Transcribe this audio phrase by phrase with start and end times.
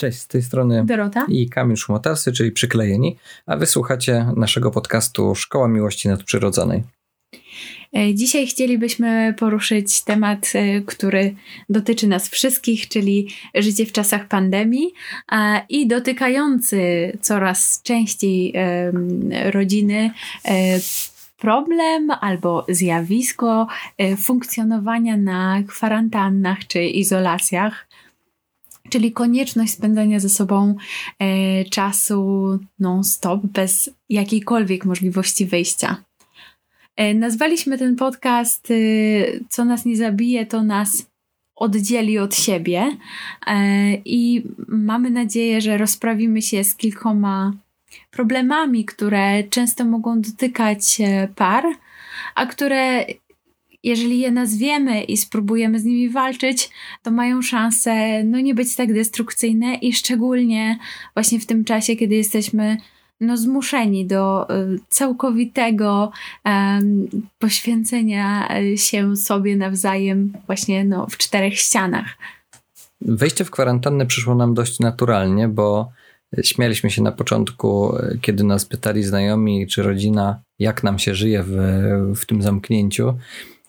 [0.00, 3.16] Cześć, z tej strony Dorota i Kamil Szmotarsy, czyli Przyklejeni,
[3.46, 6.82] a wysłuchacie naszego podcastu Szkoła Miłości Nadprzyrodzonej.
[7.96, 11.34] E, dzisiaj chcielibyśmy poruszyć temat, e, który
[11.68, 14.92] dotyczy nas wszystkich, czyli życie w czasach pandemii
[15.68, 16.78] i dotykający
[17.20, 18.54] coraz częściej
[19.50, 20.10] rodziny
[20.44, 20.80] e,
[21.38, 23.66] problem albo zjawisko
[24.22, 27.87] funkcjonowania na kwarantannach czy izolacjach
[28.90, 30.76] czyli konieczność spędzania ze sobą
[31.18, 35.96] e, czasu non-stop, bez jakiejkolwiek możliwości wyjścia.
[36.96, 38.74] E, nazwaliśmy ten podcast e,
[39.48, 41.06] Co nas nie zabije, to nas
[41.56, 42.96] oddzieli od siebie
[43.46, 47.52] e, i mamy nadzieję, że rozprawimy się z kilkoma
[48.10, 51.64] problemami, które często mogą dotykać e, par,
[52.34, 53.04] a które
[53.88, 56.70] jeżeli je nazwiemy i spróbujemy z nimi walczyć,
[57.02, 60.78] to mają szansę no, nie być tak destrukcyjne i szczególnie
[61.14, 62.76] właśnie w tym czasie, kiedy jesteśmy
[63.20, 66.12] no, zmuszeni do y, całkowitego
[66.44, 72.18] um, poświęcenia się sobie nawzajem właśnie no, w czterech ścianach.
[73.00, 75.92] Wejście w kwarantannę przyszło nam dość naturalnie, bo
[76.42, 81.56] śmialiśmy się na początku, kiedy nas pytali znajomi czy rodzina, jak nam się żyje w,
[82.16, 83.14] w tym zamknięciu.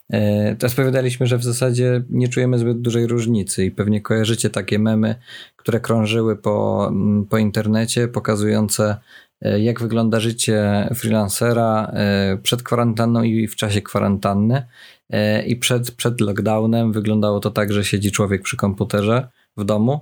[0.10, 4.80] E, to odpowiadaliśmy, że w zasadzie nie czujemy zbyt dużej różnicy i pewnie kojarzycie takie
[4.80, 5.16] memy,
[5.56, 8.98] które krążyły po, mm, po internecie, pokazujące
[9.42, 14.66] e, jak wygląda życie freelancera e, przed kwarantanną i w czasie kwarantanny.
[15.48, 20.00] I przed, przed lockdownem wyglądało to tak, że siedzi człowiek przy komputerze w domu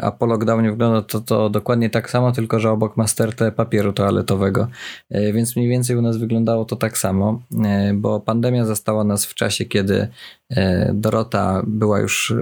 [0.00, 3.92] a po lockdownie wygląda to, to dokładnie tak samo, tylko że obok ma stertę papieru
[3.92, 4.68] toaletowego.
[5.10, 9.26] E, więc mniej więcej u nas wyglądało to tak samo, e, bo pandemia zastała nas
[9.26, 10.08] w czasie, kiedy
[10.92, 12.34] Dorota była już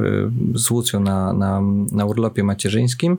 [0.55, 1.63] z Łucją na, na,
[1.93, 3.17] na urlopie macierzyńskim,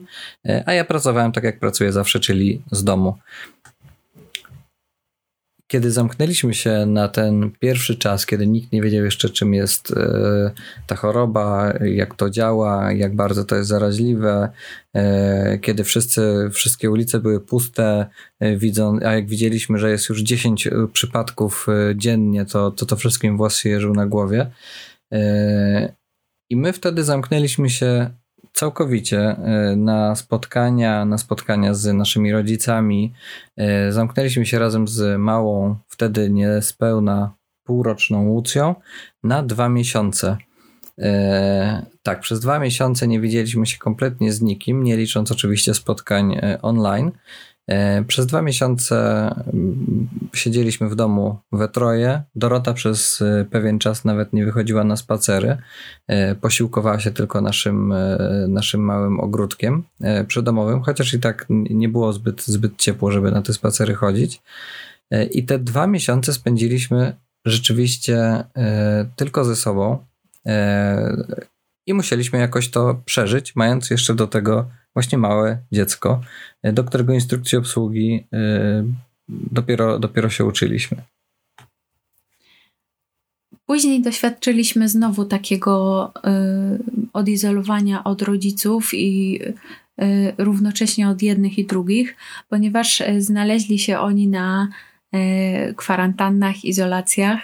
[0.66, 3.14] a ja pracowałem tak jak pracuję zawsze, czyli z domu
[5.68, 10.50] kiedy zamknęliśmy się na ten pierwszy czas, kiedy nikt nie wiedział jeszcze, czym jest e,
[10.86, 14.48] ta choroba, jak to działa, jak bardzo to jest zaraźliwe,
[14.94, 18.06] e, kiedy wszyscy, wszystkie ulice były puste,
[18.40, 23.36] e, widzą, a jak widzieliśmy, że jest już 10 przypadków dziennie, to to, to wszystkim
[23.36, 24.50] włos się jeżył na głowie.
[26.50, 28.10] I my wtedy zamknęliśmy się
[28.52, 33.12] całkowicie e, na spotkania, na spotkania z naszymi rodzicami.
[33.56, 38.74] E, zamknęliśmy się razem z małą, wtedy niespełna półroczną Łucją
[39.22, 40.36] na dwa miesiące.
[40.98, 46.40] E, tak, przez dwa miesiące nie widzieliśmy się kompletnie z nikim, nie licząc oczywiście spotkań
[46.62, 47.12] online.
[47.68, 48.96] E, przez dwa miesiące
[49.52, 52.22] mm, siedzieliśmy w domu we troje.
[52.34, 55.56] Dorota przez e, pewien czas nawet nie wychodziła na spacery.
[56.06, 57.94] E, posiłkowała się tylko naszym,
[58.48, 59.84] naszym małym ogródkiem
[60.26, 64.42] przydomowym, chociaż i tak nie było zbyt, zbyt ciepło, żeby na te spacery chodzić.
[65.30, 68.44] I te dwa miesiące spędziliśmy rzeczywiście
[69.16, 69.98] tylko ze sobą.
[71.86, 76.20] I musieliśmy jakoś to przeżyć, mając jeszcze do tego właśnie małe dziecko,
[76.62, 78.84] e, do którego instrukcji obsługi e,
[79.28, 81.02] dopiero, dopiero się uczyliśmy.
[83.66, 89.40] Później doświadczyliśmy znowu takiego y, odizolowania od rodziców i
[90.38, 92.16] równocześnie od jednych i drugich,
[92.48, 94.68] ponieważ znaleźli się oni na
[95.76, 97.40] kwarantannach, izolacjach,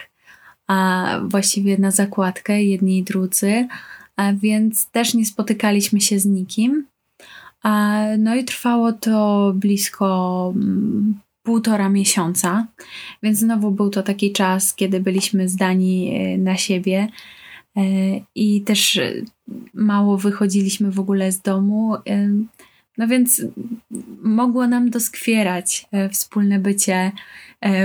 [0.66, 3.68] a właściwie na zakładkę jedni i drudzy,
[4.16, 6.86] a więc też nie spotykaliśmy się z nikim.
[8.18, 12.66] No i trwało to blisko mm, półtora miesiąca,
[13.22, 17.08] więc znowu był to taki czas, kiedy byliśmy zdani e, na siebie
[17.76, 17.80] e,
[18.34, 19.12] i też e,
[19.74, 21.96] mało wychodziliśmy w ogóle z domu.
[22.98, 23.42] No więc
[24.22, 27.12] mogło nam doskwierać wspólne bycie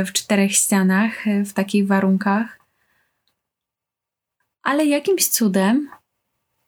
[0.05, 2.59] w czterech ścianach, w takich warunkach.
[4.63, 5.89] Ale jakimś cudem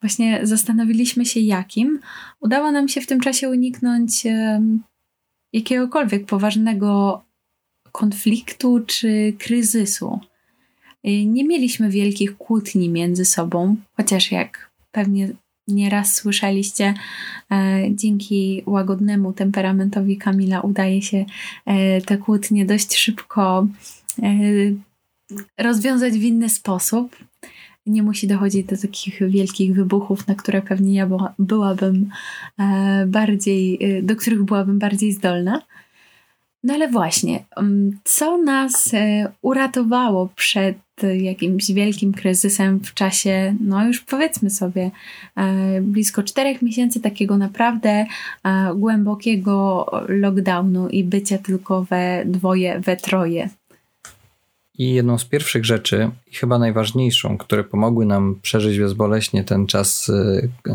[0.02, 2.00] właśnie zastanowiliśmy się jakim,
[2.40, 4.24] udało nam się w tym czasie uniknąć
[5.54, 7.24] jakiegokolwiek poważnego
[7.92, 10.20] konfliktu czy kryzysu.
[11.04, 15.30] Nie mieliśmy wielkich kłótni między sobą, chociaż jak pewnie
[15.68, 16.94] nieraz słyszeliście,
[17.52, 21.26] e, dzięki łagodnemu temperamentowi Kamila udaje się
[21.66, 23.68] e, te kłótnie dość szybko
[24.24, 24.30] e,
[25.58, 27.16] rozwiązać w inny sposób
[27.86, 32.10] nie musi dochodzić do takich wielkich wybuchów, na które pewnie ja była, byłabym
[32.60, 35.62] e, bardziej, e, do których byłabym bardziej zdolna.
[36.64, 40.78] No ale właśnie, mm, co nas e, uratowało przed
[41.18, 44.92] jakimś wielkim kryzysem w czasie, no już powiedzmy sobie,
[45.82, 48.06] blisko czterech miesięcy takiego naprawdę
[48.76, 53.50] głębokiego lockdownu i bycia tylko we dwoje, we troje.
[54.82, 60.12] I jedną z pierwszych rzeczy, i chyba najważniejszą, które pomogły nam przeżyć bezboleśnie ten czas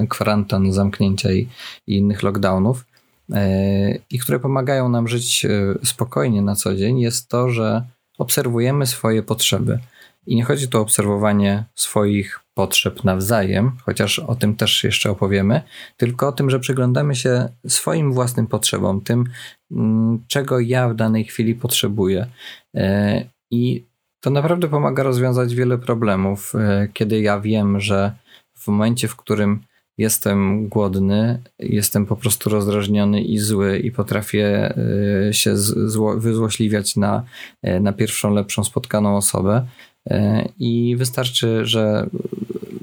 [0.08, 1.49] kwarantan, zamknięcia i,
[1.87, 2.87] i innych lockdownów,
[4.11, 5.47] i które pomagają nam żyć
[5.85, 7.82] spokojnie na co dzień, jest to, że
[8.19, 9.79] obserwujemy swoje potrzeby.
[10.26, 15.62] I nie chodzi tu o obserwowanie swoich potrzeb nawzajem, chociaż o tym też jeszcze opowiemy,
[15.97, 19.25] tylko o tym, że przyglądamy się swoim własnym potrzebom, tym,
[19.70, 22.26] mm, czego ja w danej chwili potrzebuję.
[23.50, 23.85] I
[24.26, 28.12] to naprawdę pomaga rozwiązać wiele problemów, e, kiedy ja wiem, że
[28.58, 29.61] w momencie, w którym
[29.99, 34.75] jestem głodny, jestem po prostu rozdrażniony i zły i potrafię
[35.28, 37.23] e, się zło, wyzłośliwiać na,
[37.62, 39.67] e, na pierwszą lepszą spotkaną osobę.
[40.58, 42.06] I wystarczy, że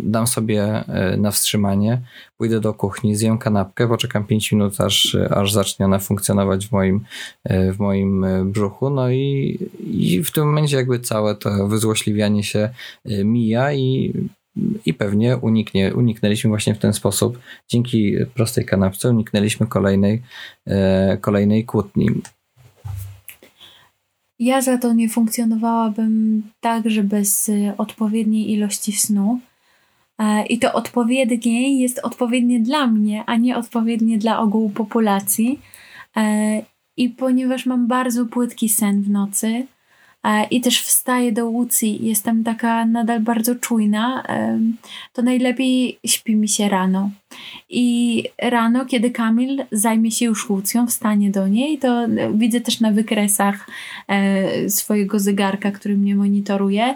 [0.03, 0.83] dam sobie
[1.17, 2.01] na wstrzymanie,
[2.37, 7.05] pójdę do kuchni, zjem kanapkę, poczekam 5 minut, aż, aż zacznie ona funkcjonować w moim,
[7.45, 8.89] w moim brzuchu.
[8.89, 12.69] No i, i w tym momencie jakby całe to wyzłośliwianie się
[13.05, 14.13] mija i
[14.85, 17.39] i pewnie uniknie, uniknęliśmy właśnie w ten sposób,
[17.69, 20.21] dzięki prostej kanapce, uniknęliśmy kolejnej,
[20.67, 22.09] e, kolejnej kłótni.
[24.39, 29.39] Ja za to nie funkcjonowałabym tak, że bez odpowiedniej ilości snu.
[30.19, 35.59] E, I to odpowiedniej jest odpowiednie dla mnie, a nie odpowiednie dla ogółu populacji.
[36.17, 36.61] E,
[36.97, 39.67] I ponieważ mam bardzo płytki sen w nocy,
[40.51, 44.23] i też wstaję do łucji, jestem taka nadal bardzo czujna,
[45.13, 47.09] to najlepiej śpi mi się rano.
[47.69, 52.91] I rano, kiedy Kamil zajmie się już łucją, wstanie do niej, to widzę też na
[52.91, 53.67] wykresach
[54.07, 56.95] e, swojego zegarka, który mnie monitoruje,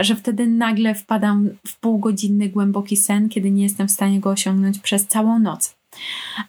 [0.00, 4.78] że wtedy nagle wpadam w półgodzinny głęboki sen, kiedy nie jestem w stanie go osiągnąć
[4.78, 5.76] przez całą noc.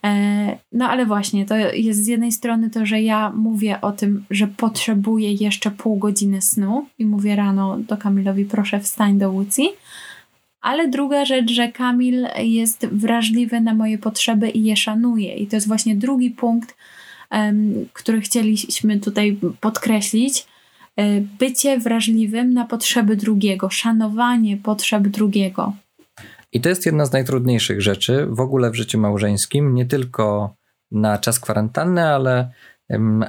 [0.04, 4.24] E, no ale właśnie, to jest z jednej strony to, że ja mówię o tym,
[4.30, 9.68] że potrzebuję jeszcze pół godziny snu i mówię rano do Kamilowi, proszę wstań do Łucji.
[10.60, 15.34] Ale druga rzecz, że Kamil jest wrażliwy na moje potrzeby i je szanuje.
[15.34, 16.76] I to jest właśnie drugi punkt,
[17.92, 20.46] który chcieliśmy tutaj podkreślić.
[20.96, 25.72] E, bycie wrażliwym na potrzeby drugiego, szanowanie potrzeb drugiego.
[26.52, 30.54] I to jest jedna z najtrudniejszych rzeczy w ogóle w życiu małżeńskim, nie tylko
[30.90, 32.50] na czas kwarantanny, ale,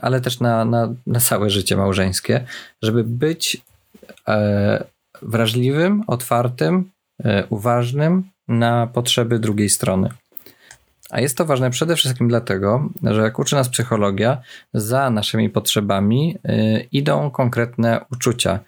[0.01, 2.45] ale też na, na, na całe życie małżeńskie,
[2.81, 3.61] żeby być
[4.27, 4.83] e,
[5.21, 6.91] wrażliwym, otwartym,
[7.23, 10.09] e, uważnym na potrzeby drugiej strony.
[11.09, 14.41] A jest to ważne przede wszystkim dlatego, że jak uczy nas psychologia,
[14.73, 18.59] za naszymi potrzebami y, idą konkretne uczucia.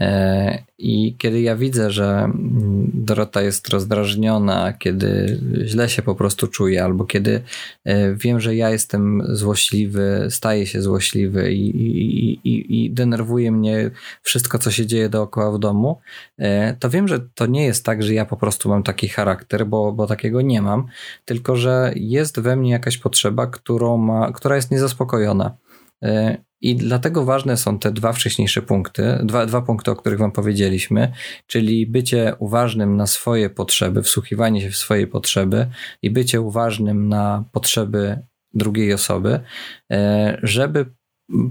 [0.00, 6.46] E, I kiedy ja widzę, że mm, Dorota jest rozdrażniona, kiedy źle się po prostu
[6.46, 7.42] czuje, albo kiedy
[7.84, 13.90] e, wiem, że ja jestem złośliwy, staję się złośliwy i, i, i, i denerwuje mnie
[14.22, 16.00] wszystko, co się dzieje dookoła w domu,
[16.38, 19.66] e, to wiem, że to nie jest tak, że ja po prostu mam taki charakter,
[19.66, 20.86] bo, bo takiego nie mam,
[21.24, 25.56] tylko że jest we mnie jakaś potrzeba, którą ma, która jest niezaspokojona.
[26.60, 31.12] I dlatego ważne są te dwa wcześniejsze punkty, dwa, dwa punkty, o których Wam powiedzieliśmy,
[31.46, 35.66] czyli bycie uważnym na swoje potrzeby, wsłuchiwanie się w swoje potrzeby
[36.02, 38.22] i bycie uważnym na potrzeby
[38.54, 39.40] drugiej osoby,
[39.92, 40.86] e, żeby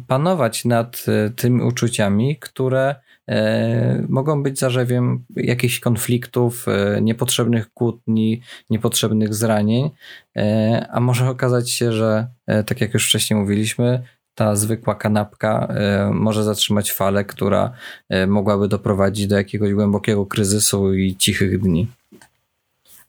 [0.08, 2.96] panować nad e, tymi uczuciami, które
[3.28, 6.66] e, mogą być zarzewiem jakichś konfliktów,
[7.02, 9.90] niepotrzebnych kłótni, niepotrzebnych zranień,
[10.90, 12.28] a może okazać się, że
[12.66, 14.04] tak jak już wcześniej mówiliśmy,
[14.36, 17.72] ta zwykła kanapka e, może zatrzymać falę, która
[18.10, 21.88] e, mogłaby doprowadzić do jakiegoś głębokiego kryzysu i cichych dni.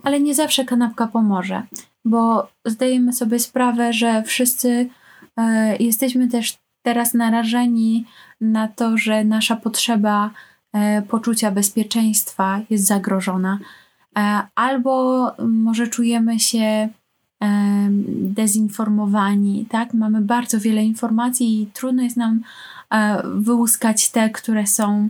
[0.02, 1.62] Ale nie zawsze kanapka pomoże,
[2.04, 4.88] bo zdajemy sobie sprawę, że wszyscy
[5.36, 8.04] e, jesteśmy też teraz narażeni
[8.40, 10.30] na to, że nasza potrzeba
[11.08, 13.58] poczucia bezpieczeństwa jest zagrożona.
[14.54, 16.88] Albo może czujemy się
[18.36, 19.94] dezinformowani, tak?
[19.94, 22.40] Mamy bardzo wiele informacji i trudno jest nam
[22.90, 25.08] e, wyłuskać te, które są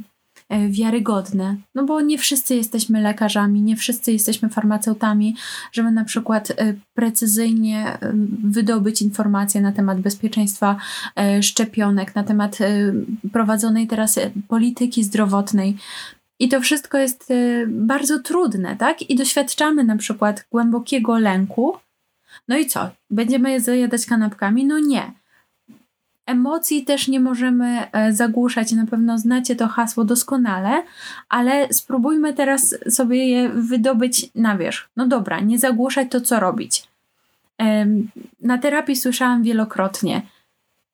[0.49, 1.57] e, wiarygodne.
[1.75, 5.37] No bo nie wszyscy jesteśmy lekarzami, nie wszyscy jesteśmy farmaceutami,
[5.73, 7.99] żeby na przykład e, precyzyjnie
[8.45, 10.77] wydobyć informacje na temat bezpieczeństwa
[11.43, 12.59] szczepionek, na temat
[13.33, 14.19] prowadzonej teraz
[14.49, 15.77] polityki zdrowotnej.
[16.39, 17.33] I to wszystko jest
[17.69, 19.11] bardzo trudne, tak?
[19.11, 21.77] I doświadczamy na przykład głębokiego lęku,
[22.49, 22.91] no i co?
[23.11, 24.65] Będziemy je zajadać kanapkami?
[24.65, 25.13] No nie.
[26.27, 28.73] Emocji też nie możemy e, zagłuszać.
[28.73, 30.83] Na pewno znacie to hasło doskonale,
[31.29, 34.89] ale spróbujmy teraz sobie je wydobyć na wierzch.
[34.97, 36.89] No dobra, nie zagłuszać to, co robić.
[38.41, 40.23] Na terapii słyszałam wielokrotnie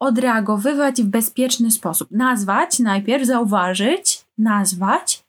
[0.03, 2.11] odreagowywać w bezpieczny sposób.
[2.11, 5.25] Nazwać najpierw, zauważyć, nazwać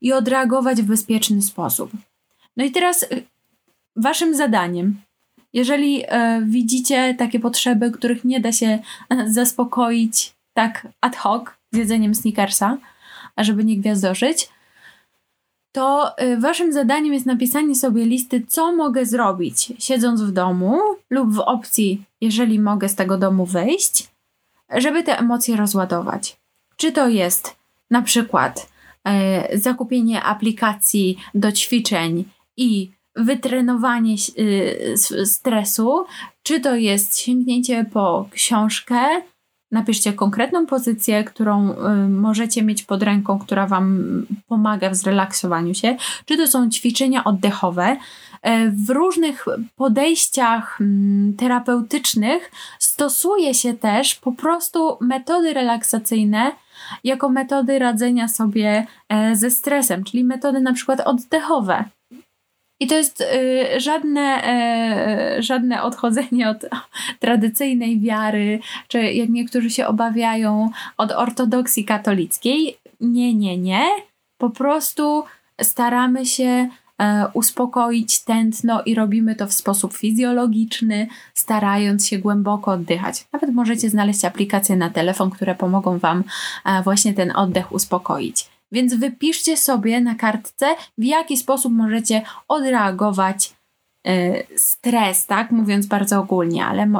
[0.00, 1.90] i odreagować w bezpieczny sposób.
[2.56, 3.22] No i teraz y,
[3.96, 4.96] waszym zadaniem,
[5.54, 8.78] jeżeli e, widzicie takie potrzeby, których nie da się
[9.10, 12.78] e, zaspokoić tak ad hoc z jedzeniem sneakersa,
[13.36, 14.48] ażeby nie gwiazdożyć,
[15.74, 20.78] to y, waszym zadaniem jest napisanie sobie listy, co mogę zrobić, siedząc w domu
[21.10, 24.08] lub w opcji, jeżeli mogę z tego domu wyjść,
[24.70, 26.36] żeby te emocje rozładować.
[26.76, 27.56] Czy to jest
[27.90, 28.68] na przykład
[29.04, 32.24] e, zakupienie aplikacji do ćwiczeń
[32.56, 36.06] i wytrenowanie y, stresu,
[36.42, 38.96] czy to jest sięgnięcie po książkę,
[39.70, 45.96] napiszcie konkretną pozycję, którą y, możecie mieć pod ręką, która Wam pomaga w zrelaksowaniu się,
[46.24, 47.96] czy to są ćwiczenia oddechowe.
[48.44, 49.44] E, w różnych
[49.76, 56.52] podejściach mm, terapeutycznych stosuje się też po prostu metody relaksacyjne
[57.04, 61.84] jako metody radzenia sobie e, ze stresem, czyli metody na przykład oddechowe.
[62.80, 64.42] I to jest y, żadne,
[65.38, 66.66] y, żadne odchodzenie od
[67.20, 72.76] tradycyjnej wiary, czy jak niektórzy się obawiają, od ortodoksji katolickiej.
[73.00, 73.84] Nie, nie, nie.
[74.38, 75.24] Po prostu
[75.62, 83.24] staramy się e, uspokoić tętno i robimy to w sposób fizjologiczny, starając się głęboko oddychać.
[83.32, 86.24] Nawet możecie znaleźć aplikacje na telefon, które pomogą Wam
[86.84, 88.53] właśnie ten oddech uspokoić.
[88.74, 90.66] Więc wypiszcie sobie na kartce,
[90.98, 93.54] w jaki sposób możecie odreagować
[94.08, 95.50] y, stres, tak?
[95.50, 96.90] Mówiąc bardzo ogólnie, ale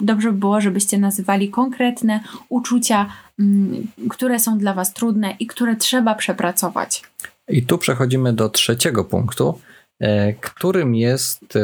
[0.00, 3.06] dobrze by było, żebyście nazywali konkretne uczucia,
[3.38, 7.02] mm, które są dla Was trudne i które trzeba przepracować.
[7.48, 9.58] I tu przechodzimy do trzeciego punktu,
[10.00, 11.60] e, którym jest e,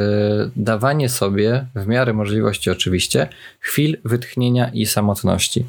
[0.56, 3.28] dawanie sobie, w miarę możliwości oczywiście,
[3.60, 5.64] chwil wytchnienia i samotności.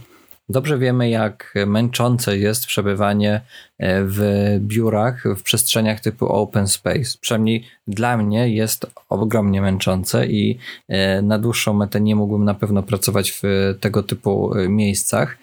[0.51, 3.41] Dobrze wiemy, jak męczące jest przebywanie e,
[3.83, 7.17] w biurach, w przestrzeniach typu open space.
[7.21, 10.57] Przynajmniej dla mnie jest ogromnie męczące i
[10.87, 13.41] e, na dłuższą metę nie mógłbym na pewno pracować w
[13.79, 15.37] tego typu e, miejscach,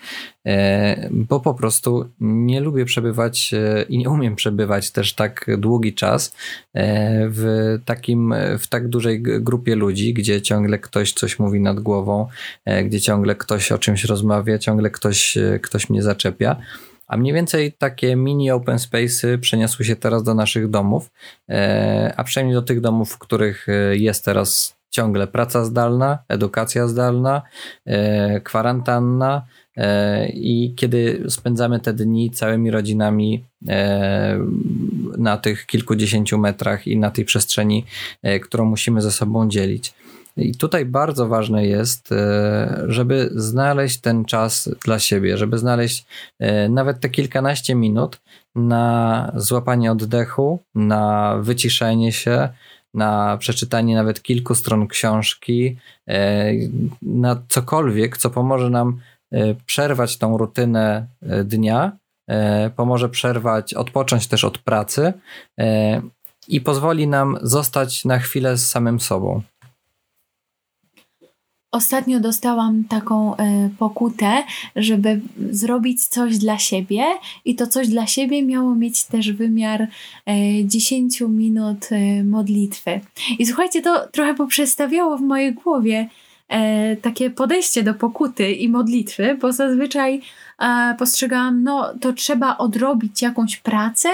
[1.11, 3.55] bo po prostu nie lubię przebywać
[3.89, 6.35] i nie umiem przebywać też tak długi czas
[7.29, 12.27] w takim, w tak dużej grupie ludzi, gdzie ciągle ktoś coś mówi nad głową,
[12.85, 16.57] gdzie ciągle ktoś o czymś rozmawia, ciągle ktoś, ktoś mnie zaczepia.
[17.09, 21.11] A mniej więcej takie mini open space'y przeniosły się teraz do naszych domów,
[21.49, 26.89] e, a przynajmniej do tych domów, w których e, jest teraz ciągle praca zdalna, edukacja
[26.89, 27.43] zdalna,
[27.87, 29.47] e, kwarantanna
[30.35, 33.45] i kiedy spędzamy te dni całymi rodzinami
[35.19, 37.85] na tych kilkudziesięciu metrach i na tej przestrzeni,
[38.43, 39.95] którą musimy ze sobą dzielić.
[40.39, 46.07] I tutaj bardzo ważne jest, e, żeby znaleźć ten czas dla siebie, żeby znaleźć
[46.39, 48.21] e, nawet te kilkanaście minut
[48.55, 52.49] na złapanie oddechu, na wyciszenie się,
[52.95, 55.77] na przeczytanie nawet kilku stron książki,
[56.09, 56.53] e,
[57.03, 59.01] na cokolwiek, co pomoże nam
[59.67, 61.07] przerwać tą rutynę
[61.45, 61.93] dnia,
[62.77, 65.13] pomoże przerwać, odpocząć też od pracy
[66.49, 69.43] i pozwoli nam zostać na chwilę z samym sobą.
[71.71, 73.37] Ostatnio dostałam taką y,
[73.79, 74.43] pokutę,
[74.77, 75.21] żeby
[75.51, 77.05] zrobić coś dla siebie,
[77.45, 79.89] i to coś dla siebie miało mieć też wymiar y,
[80.27, 83.01] e, 10 minut y, modlitwy.
[83.39, 86.09] I słuchajcie, to trochę poprzestawiało w mojej głowie
[87.03, 90.21] takie podejście do pokuty i modlitwy, bo zazwyczaj
[90.99, 94.09] postrzegałam, no to trzeba odrobić jakąś pracę,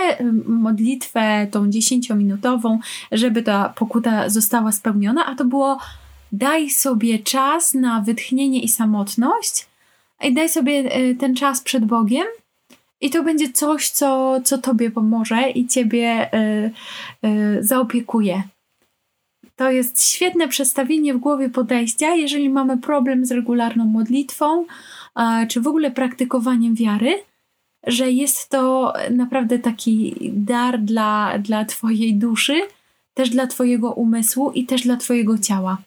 [0.47, 2.79] modlitwę tą 10-minutową,
[3.13, 5.79] żeby ta pokuta została spełniona, a to było
[6.37, 9.67] daj sobie czas na wytchnienie i samotność
[10.23, 12.27] i daj sobie e, ten czas przed Bogiem
[13.01, 16.71] i to będzie coś, co, co Tobie pomoże i Ciebie y,
[17.29, 18.43] y, zaopiekuje.
[19.57, 24.67] To jest świetne przestawienie w głowie podejścia, jeżeli mamy problem z regularną modlitwą,
[25.49, 27.23] czy w ogóle praktykowaniem wiary,
[27.87, 32.61] że jest to naprawdę taki dar dla, dla Twojej duszy,
[33.15, 35.79] też dla Twojego umysłu i też dla Twojego ciała.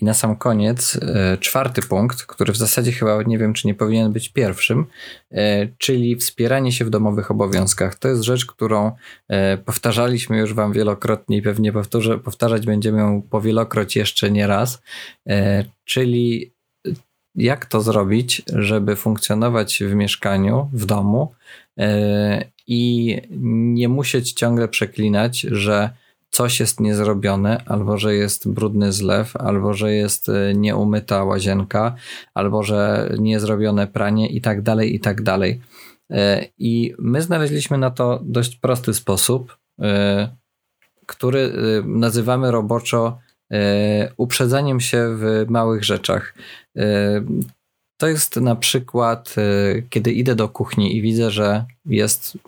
[0.00, 3.74] I na sam koniec e, czwarty punkt, który w zasadzie chyba nie wiem, czy nie
[3.74, 4.86] powinien być pierwszym,
[5.30, 7.94] e, czyli wspieranie się w domowych obowiązkach.
[7.94, 8.92] To jest rzecz, którą
[9.28, 14.82] e, powtarzaliśmy już Wam wielokrotnie i pewnie powtórzę, powtarzać będziemy ją powielokroć jeszcze nie raz,
[15.84, 16.52] czyli
[17.34, 21.34] jak to zrobić, żeby funkcjonować w mieszkaniu, w domu
[22.66, 23.16] i
[23.74, 25.90] nie musieć ciągle przeklinać, że
[26.30, 31.94] coś jest niezrobione, albo że jest brudny zlew, albo że jest e, nieumyta łazienka,
[32.34, 35.60] albo że niezrobione pranie i tak dalej, i tak dalej.
[36.10, 40.28] E, I my znaleźliśmy na to dość prosty sposób, e,
[41.06, 41.52] który
[41.84, 43.18] nazywamy roboczo
[44.16, 46.34] uprzedzaniem się w małych rzeczach.
[48.00, 52.38] To jest na przykład, e, kiedy idę do kuchni i widzę, że jest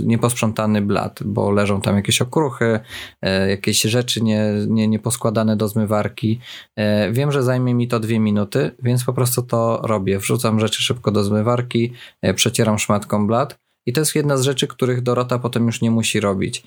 [0.00, 2.80] nieposprzątany blat, bo leżą tam jakieś okruchy,
[3.22, 6.40] e, jakieś rzeczy nie, nie, nieposkładane do zmywarki.
[6.76, 10.18] E, wiem, że zajmie mi to dwie minuty, więc po prostu to robię.
[10.18, 11.92] Wrzucam rzeczy szybko do zmywarki,
[12.34, 13.65] przecieram szmatką blat.
[13.86, 16.62] I to jest jedna z rzeczy, których Dorota potem już nie musi robić.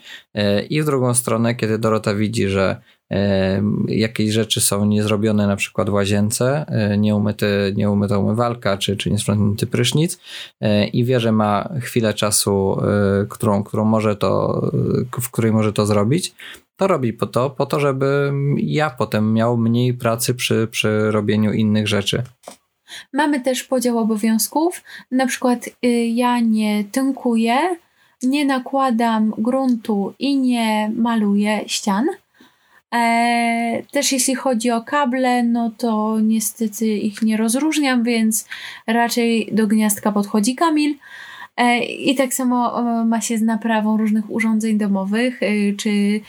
[0.69, 2.81] I w drugą stronę, kiedy Dorota widzi, że
[3.87, 9.67] jakieś rzeczy są niezrobione na przykład w łazience, e, nieumyty, nieumyta umywalka czy, czy niesprzątnięty
[9.67, 10.19] prysznic
[10.61, 14.61] e, i wie, że ma chwilę czasu, e, którą, którą może to,
[15.21, 16.35] w której może to zrobić,
[16.75, 21.53] to robi po to, po to, żeby ja potem miał mniej pracy przy, przy robieniu
[21.53, 22.23] innych rzeczy.
[23.13, 24.83] Mamy też podział obowiązków.
[25.11, 27.57] Na przykład y, ja nie tynkuję,
[28.23, 32.05] nie nakładam gruntu i nie maluję ścian
[32.95, 38.47] E, też jeśli chodzi o kable, no to niestety ich nie rozróżniam, więc
[38.87, 40.95] raczej do gniazdka podchodzi Kamil.
[41.57, 46.21] E, I tak samo e, ma się z naprawą różnych urządzeń domowych, e, czy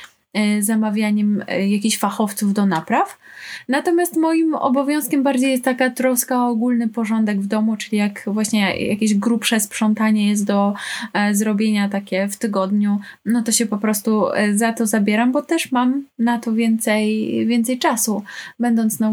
[0.60, 3.18] zamawianiem e, jakichś fachowców do napraw.
[3.68, 8.86] Natomiast moim obowiązkiem bardziej jest taka troska o ogólny porządek w domu, czyli jak właśnie
[8.86, 10.74] jakieś grubsze sprzątanie jest do
[11.12, 15.42] e, zrobienia takie w tygodniu, no to się po prostu e, za to zabieram, bo
[15.42, 18.22] też mam na to więcej, więcej czasu.
[18.58, 19.10] Będąc na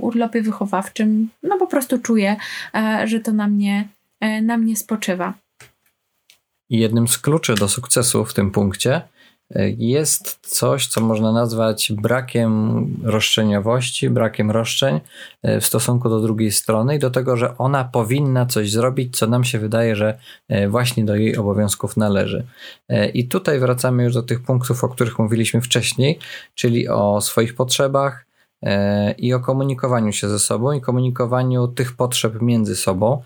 [0.00, 2.36] urlopie wychowawczym, no po prostu czuję,
[2.74, 3.88] e, że to na mnie,
[4.42, 5.34] na mnie spoczywa.
[6.70, 9.02] Jednym z kluczy do sukcesu w tym punkcie
[9.78, 15.00] jest coś, co można nazwać brakiem roszczeniowości, brakiem roszczeń
[15.42, 19.26] e, w stosunku do drugiej strony i do tego, że ona powinna coś zrobić, co
[19.26, 22.46] nam się wydaje, że e, właśnie do jej obowiązków należy.
[22.88, 26.18] E, I tutaj wracamy już do tych punktów, o których mówiliśmy wcześniej,
[26.54, 28.28] czyli o swoich potrzebach,
[29.18, 33.22] i o komunikowaniu się ze sobą i komunikowaniu tych potrzeb między sobą,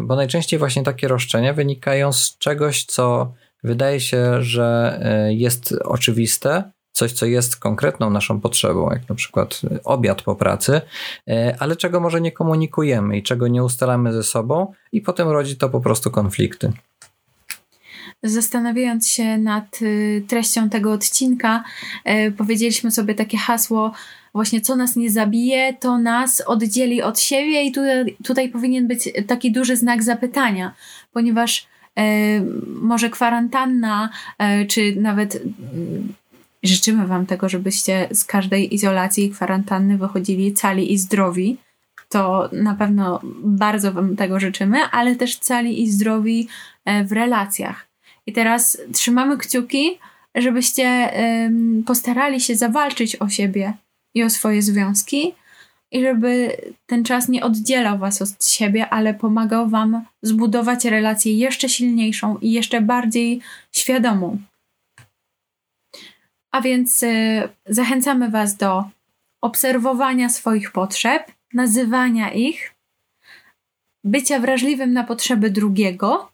[0.00, 3.32] bo najczęściej właśnie takie roszczenia wynikają z czegoś, co
[3.64, 9.60] wydaje się, że e, jest oczywiste, coś, co jest konkretną naszą potrzebą, jak na przykład
[9.84, 10.80] obiad po pracy,
[11.28, 15.56] e, ale czego może nie komunikujemy i czego nie ustalamy ze sobą, i potem rodzi
[15.56, 16.72] to po prostu konflikty.
[18.22, 21.64] Zastanawiając się nad y, treścią tego odcinka,
[22.04, 23.92] e, powiedzieliśmy sobie takie hasło,
[24.34, 29.08] właśnie co nas nie zabije, to nas oddzieli od siebie, i tutaj, tutaj powinien być
[29.26, 30.74] taki duży znak zapytania,
[31.12, 31.73] ponieważ E,
[32.66, 36.14] może kwarantanna, e, czy nawet mm,
[36.62, 41.56] życzymy Wam tego, żebyście z każdej izolacji i kwarantanny wychodzili cali i zdrowi.
[42.08, 46.48] To na pewno bardzo Wam tego życzymy, ale też cali i zdrowi
[46.84, 47.86] e, w relacjach.
[48.26, 49.98] I teraz trzymamy kciuki,
[50.34, 51.10] żebyście
[51.86, 53.72] postarali się zawalczyć o siebie
[54.14, 55.34] i o swoje związki,
[55.94, 61.68] i żeby ten czas nie oddzielał Was od siebie, ale pomagał Wam zbudować relację jeszcze
[61.68, 63.40] silniejszą i jeszcze bardziej
[63.72, 64.38] świadomą.
[66.52, 68.84] A więc y, zachęcamy Was do
[69.42, 72.74] obserwowania swoich potrzeb, nazywania ich,
[74.04, 76.32] bycia wrażliwym na potrzeby drugiego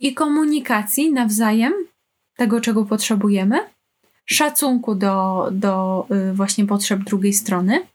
[0.00, 1.72] i komunikacji nawzajem
[2.36, 3.58] tego, czego potrzebujemy,
[4.26, 7.86] szacunku do, do y, właśnie potrzeb drugiej strony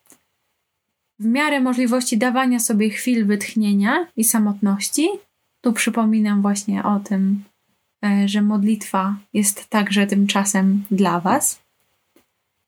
[1.21, 5.09] w miarę możliwości dawania sobie chwil wytchnienia i samotności.
[5.61, 7.43] Tu przypominam właśnie o tym,
[8.05, 11.61] e, że modlitwa jest także tym czasem dla Was.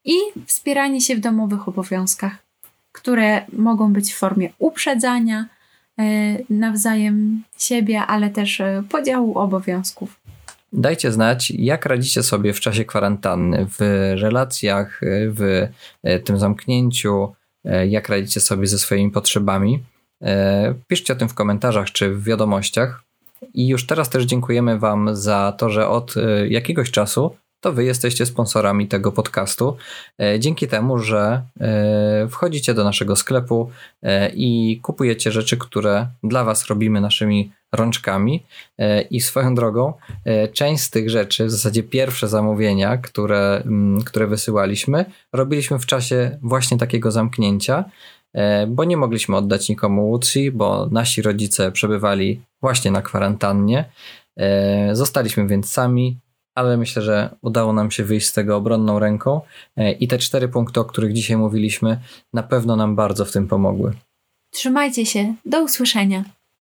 [0.05, 2.37] I wspieranie się w domowych obowiązkach,
[2.91, 5.45] które mogą być w formie uprzedzania
[5.99, 6.03] e,
[6.49, 10.19] nawzajem siebie, ale też e, podziału obowiązków.
[10.73, 13.79] Dajcie znać, jak radzicie sobie w czasie kwarantanny, w
[14.21, 15.67] relacjach, w
[16.25, 17.33] tym zamknięciu,
[17.87, 19.83] jak radzicie sobie ze swoimi potrzebami.
[20.21, 23.03] E, piszcie o tym w komentarzach czy w wiadomościach.
[23.53, 27.83] I już teraz też dziękujemy Wam za to, że od e, jakiegoś czasu to Wy
[27.83, 29.77] jesteście sponsorami tego podcastu.
[30.39, 31.41] Dzięki temu, że
[32.29, 33.71] wchodzicie do naszego sklepu
[34.33, 38.43] i kupujecie rzeczy, które dla Was robimy naszymi rączkami.
[39.09, 39.93] I swoją drogą,
[40.53, 43.63] część z tych rzeczy, w zasadzie pierwsze zamówienia, które,
[44.05, 47.85] które wysyłaliśmy, robiliśmy w czasie właśnie takiego zamknięcia.
[48.67, 53.85] bo nie mogliśmy oddać nikomu Łódź, bo nasi rodzice przebywali właśnie na kwarantannie.
[54.91, 56.17] Zostaliśmy więc sami,
[56.55, 59.41] ale myślę, że udało nam się wyjść z tego obronną ręką
[59.99, 61.99] i te cztery punkty, o których dzisiaj mówiliśmy,
[62.33, 63.93] na pewno nam bardzo w tym pomogły.
[64.51, 66.23] Trzymajcie się, do usłyszenia.